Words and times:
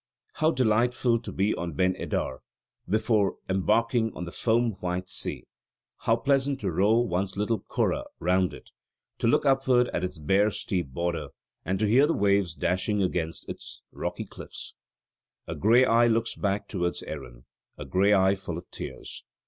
"How 0.33 0.49
delightful 0.49 1.19
to 1.19 1.31
be 1.31 1.53
on 1.53 1.73
Ben 1.73 1.95
Edar 1.95 2.39
before 2.89 3.35
embarking 3.47 4.11
on 4.15 4.25
the 4.25 4.31
foam 4.31 4.71
white 4.79 5.07
sea; 5.07 5.43
how 5.97 6.15
pleasant 6.15 6.59
to 6.61 6.71
row 6.71 6.97
one's 7.01 7.37
little 7.37 7.59
curragh 7.59 8.05
round 8.19 8.51
it, 8.51 8.71
to 9.19 9.27
look 9.27 9.45
upward 9.45 9.89
at 9.93 10.03
its 10.03 10.17
bare 10.17 10.49
steep 10.49 10.87
border, 10.87 11.27
and 11.63 11.77
to 11.77 11.85
hear 11.87 12.07
the 12.07 12.15
waves 12.15 12.55
dashing 12.55 13.03
against 13.03 13.47
its 13.47 13.83
rocky 13.91 14.25
cliffs. 14.25 14.73
"A 15.45 15.53
grey 15.53 15.85
eye 15.85 16.07
looks 16.07 16.33
back 16.33 16.67
towards 16.67 17.03
Erin; 17.03 17.45
a 17.77 17.85
grey 17.85 18.11
eye 18.11 18.33
full 18.33 18.57
of 18.57 18.65
tears. 18.71 19.23